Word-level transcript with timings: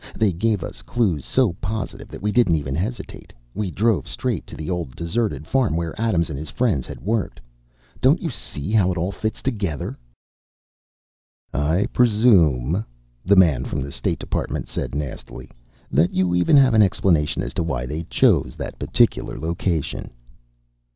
They 0.15 0.31
gave 0.33 0.63
us 0.63 0.81
clues 0.81 1.25
so 1.25 1.53
positive 1.61 2.07
that 2.07 2.23
we 2.23 2.31
didn't 2.31 2.55
even 2.55 2.73
hesitate 2.73 3.31
we 3.53 3.69
drove 3.69 4.07
straight 4.09 4.47
to 4.47 4.55
the 4.57 4.67
old 4.67 4.95
deserted 4.95 5.45
farm 5.45 5.75
where 5.75 5.93
Adams 6.01 6.31
and 6.31 6.39
his 6.39 6.49
friends 6.49 6.87
had 6.87 6.99
worked. 7.01 7.39
Don't 7.99 8.19
you 8.19 8.31
see 8.31 8.71
how 8.71 8.91
it 8.91 8.97
all 8.97 9.11
fits 9.11 9.43
together?" 9.43 9.99
"I 11.53 11.85
presume," 11.93 12.83
the 13.23 13.35
man 13.35 13.63
from 13.63 13.79
the 13.79 13.91
state 13.91 14.17
department 14.17 14.67
said 14.67 14.95
nastily, 14.95 15.51
"that 15.91 16.11
you 16.11 16.33
even 16.33 16.57
have 16.57 16.73
an 16.73 16.81
explanation 16.81 17.43
as 17.43 17.53
to 17.53 17.61
why 17.61 17.85
they 17.85 18.01
chose 18.09 18.55
that 18.55 18.79
particular 18.79 19.37
location." 19.39 20.09